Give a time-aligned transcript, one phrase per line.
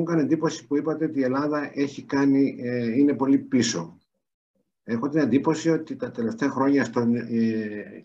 [0.00, 3.98] μου έκανε εντύπωση που είπατε ότι η Ελλάδα έχει κάνει, ε, είναι πολύ πίσω.
[4.82, 8.04] Έχω την εντύπωση ότι τα τελευταία χρόνια, στον, ε,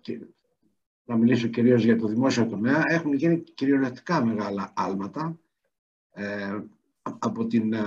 [1.05, 5.39] να μιλήσω κυρίως για το δημόσιο τομέα, έχουν γίνει κυριολεκτικά μεγάλα άλματα
[6.11, 6.59] ε,
[7.19, 7.79] από, την, ε,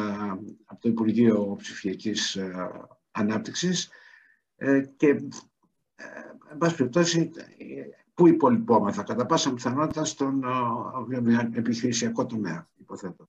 [0.65, 2.71] από το Υπουργείο Ψηφιακής ε,
[3.11, 3.91] Ανάπτυξης
[4.57, 5.19] ε, και, ε,
[6.51, 7.31] εν πάση περιπτώσει,
[8.15, 10.45] πού υπολοιπόμεθα, κατά πάσα πιθανότητα στον
[11.53, 13.29] επιχειρησιακό τομέα, υποθέτω.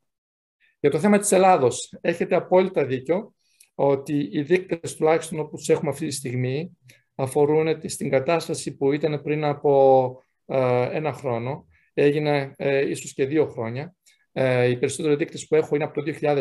[0.79, 3.33] Για το θέμα της Ελλάδος, έχετε απόλυτα δίκιο
[3.75, 6.77] ότι οι δείκτες τουλάχιστον όπως έχουμε αυτή τη στιγμή
[7.15, 13.47] αφορούν στην κατάσταση που ήταν πριν από ε, ένα χρόνο, έγινε ε, ίσως και δύο
[13.47, 13.95] χρόνια.
[14.31, 16.33] Ε, οι περισσότεροι δείκτες που έχω είναι από το 2020,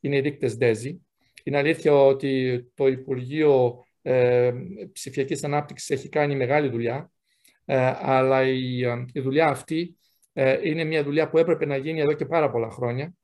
[0.00, 0.96] είναι οι δείκτες DESI.
[1.44, 4.52] Είναι αλήθεια ότι το Υπουργείο ε,
[4.92, 7.10] Ψηφιακής Ανάπτυξης έχει κάνει μεγάλη δουλειά,
[7.64, 8.78] ε, αλλά η,
[9.12, 9.96] η δουλειά αυτή
[10.62, 13.14] είναι μια δουλειά που έπρεπε να γίνει εδώ και πάρα πολλά χρόνια.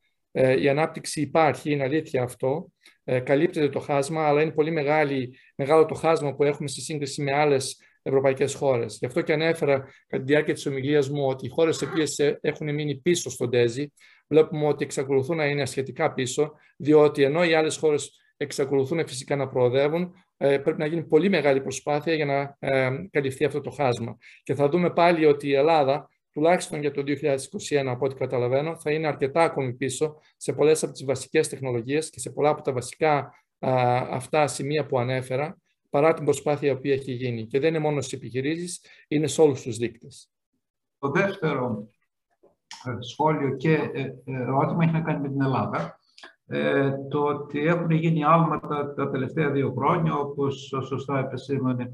[0.42, 2.72] Η ανάπτυξη υπάρχει, είναι αλήθεια αυτό,
[3.04, 7.22] ε, καλύπτεται το χάσμα, αλλά είναι πολύ μεγάλη, μεγάλο το χάσμα που έχουμε σε σύγκριση
[7.22, 8.96] με άλλες ευρωπαϊκές χώρες.
[9.00, 12.18] Γι' αυτό και ανέφερα κατά τη διάρκεια της ομιλίας μου ότι οι χώρες οι οποίες
[12.40, 13.92] έχουν μείνει πίσω στον ΤΕΖΙ,
[14.28, 19.48] βλέπουμε ότι εξακολουθούν να είναι ασχετικά πίσω, διότι ενώ οι άλλες χώρες εξακολουθούν φυσικά να
[19.48, 24.16] προοδεύουν, ε, πρέπει να γίνει πολύ μεγάλη προσπάθεια για να ε, καλυφθεί αυτό το χάσμα.
[24.42, 26.08] Και θα δούμε πάλι ότι η Ελλάδα
[26.38, 27.02] τουλάχιστον για το
[27.70, 32.10] 2021, από ό,τι καταλαβαίνω, θα είναι αρκετά ακόμη πίσω σε πολλές από τις βασικές τεχνολογίες
[32.10, 33.34] και σε πολλά από τα βασικά
[34.10, 35.58] αυτά σημεία που ανέφερα,
[35.90, 37.46] παρά την προσπάθεια που έχει γίνει.
[37.46, 40.30] Και δεν είναι μόνο στις επιχειρήσεις, είναι σε όλους τους δείκτες.
[40.98, 41.88] Το δεύτερο
[42.84, 45.98] ε, σχόλιο και ε, ερώτημα έχει να κάνει με την Ελλάδα.
[46.46, 51.90] Ε, το ότι έχουν γίνει άλματα τα τελευταία δύο χρόνια, όπως σωστά επεσήμανε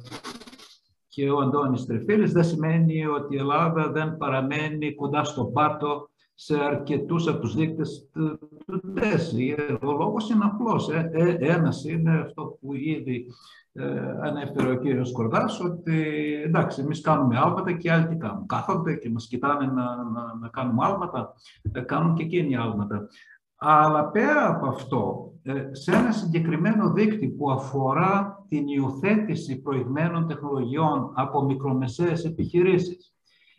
[1.15, 6.61] και ο Αντώνης Τρεφίλης, δεν σημαίνει ότι η Ελλάδα δεν παραμένει κοντά στο πάτο σε
[6.65, 8.39] αρκετούς από τους δείκτες του,
[8.95, 9.55] ΤΕΣΙ.
[9.83, 10.89] Ο λόγος είναι απλός.
[10.89, 13.27] Ε, ε, ένας είναι αυτό που ήδη
[13.73, 13.85] ε,
[14.23, 16.03] ανέφερε ο κύριος Κορδάς, ότι
[16.45, 18.47] εντάξει, εμείς κάνουμε άλματα και άλλοι τι κάνουν.
[18.47, 21.35] Κάθονται και μας κοιτάνε να, να, να κάνουμε άλματα,
[21.73, 23.09] ε, κάνουν και εκείνοι άλματα.
[23.67, 31.13] Αλλά πέρα από αυτό, ε, σε ένα συγκεκριμένο δίκτυο που αφορά την υιοθέτηση προηγμένων τεχνολογιών
[31.15, 33.15] από μικρομεσαίες επιχειρήσεις,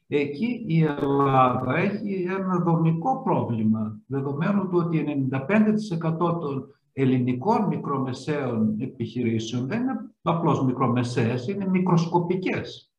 [0.08, 9.68] εκεί η Ελλάδα έχει ένα δομικό πρόβλημα, δεδομένου του ότι 95% των ελληνικών μικρομεσαίων επιχειρήσεων
[9.68, 12.95] δεν είναι απλώς μικρομεσαίες, είναι μικροσκοπικές.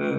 [0.00, 0.12] Ε, ε,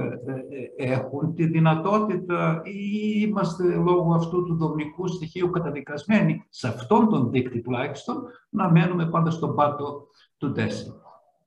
[0.75, 7.31] ε, έχουν τη δυνατότητα ή είμαστε λόγω αυτού του δομικού στοιχείου καταδικασμένοι σε αυτόν τον
[7.31, 10.07] δείκτη τουλάχιστον να μένουμε πάντα στον πάτο
[10.37, 10.93] του ΤΕΣΙ.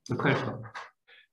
[0.09, 0.59] Ευχαριστώ.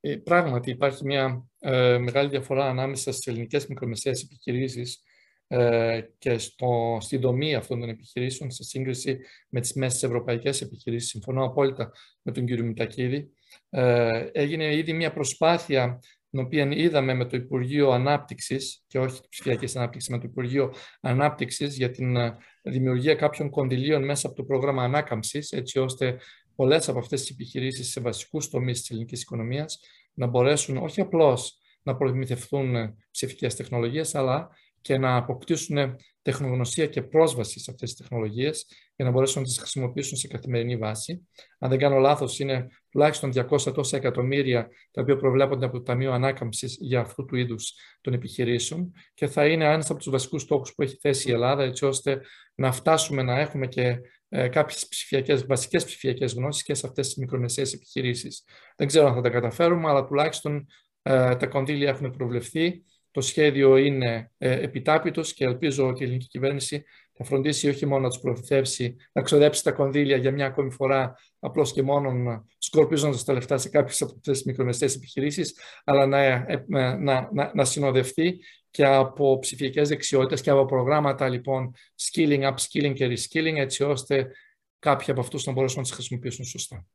[0.00, 5.02] Ε, πράγματι υπάρχει μια ε, μεγάλη διαφορά ανάμεσα στις ελληνικές μικρομεσαίες επιχειρήσεις
[5.46, 9.18] ε, και στο, στη δομή αυτών των επιχειρήσεων σε σύγκριση
[9.48, 11.10] με τις μέσες ευρωπαϊκές επιχειρήσεις.
[11.10, 13.30] Συμφωνώ απόλυτα με τον κύριο Μητακίδη.
[13.70, 16.00] Ε, έγινε ήδη μια προσπάθεια
[16.30, 21.76] την οποία είδαμε με το Υπουργείο Ανάπτυξης και όχι ψηφιακής ανάπτυξης, με το Υπουργείο Ανάπτυξης
[21.76, 26.20] για την ε, δημιουργία κάποιων κονδυλίων μέσα από το πρόγραμμα ανάκαμψης, έτσι ώστε
[26.56, 29.80] πολλές από αυτές τις επιχειρήσεις σε βασικούς τομείς της ελληνικής οικονομίας
[30.14, 34.48] να μπορέσουν όχι απλώς να προμηθευτούν ψηφιακές τεχνολογίες, αλλά
[34.80, 39.58] και να αποκτήσουν τεχνογνωσία και πρόσβαση σε αυτές τις τεχνολογίες για να μπορέσουν να τις
[39.58, 41.28] χρησιμοποιήσουν σε καθημερινή βάση.
[41.58, 46.12] Αν δεν κάνω λάθος, είναι τουλάχιστον 200 τόσα εκατομμύρια τα οποία προβλέπονται από το Ταμείο
[46.12, 50.74] Ανάκαμψης για αυτού του είδους των επιχειρήσεων και θα είναι ένας από τους βασικούς στόχους
[50.74, 52.20] που έχει θέσει η Ελλάδα έτσι ώστε
[52.54, 57.16] να φτάσουμε να έχουμε και ε, κάποιες ψηφιακές, βασικές ψηφιακές γνώσεις και σε αυτές τις
[57.16, 58.44] μικρομεσαίες επιχειρήσεις.
[58.76, 60.66] Δεν ξέρω αν θα τα καταφέρουμε, αλλά τουλάχιστον
[61.02, 66.26] ε, τα κονδύλια έχουν προβλεφθεί το σχέδιο είναι ε, επιτάπητος και ελπίζω ότι η ελληνική
[66.26, 70.70] κυβέρνηση θα φροντίσει όχι μόνο να τους προθέσει, να ξοδέψει τα κονδύλια για μια ακόμη
[70.70, 76.06] φορά, απλώς και μόνο σκορπίζοντας τα λεφτά σε κάποιες από αυτές τις μικρομεσαίες επιχειρήσεις, αλλά
[76.06, 76.98] να, ε, να,
[77.32, 78.40] να, να συνοδευτεί
[78.70, 84.30] και από ψηφιακές δεξιότητες και από προγράμματα λοιπόν skilling, upskilling και reskilling, έτσι ώστε
[84.78, 86.86] κάποιοι από αυτούς να μπορέσουν να τις χρησιμοποιήσουν σωστά.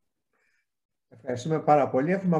[1.08, 2.12] Ευχαριστούμε πάρα πολύ.
[2.12, 2.36] Έχουμε